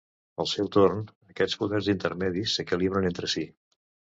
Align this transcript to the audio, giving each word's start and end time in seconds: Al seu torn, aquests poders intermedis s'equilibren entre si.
Al 0.43 0.47
seu 0.51 0.69
torn, 0.75 1.03
aquests 1.33 1.59
poders 1.65 1.91
intermedis 1.95 2.57
s'equilibren 2.57 3.11
entre 3.11 3.31
si. 3.37 3.45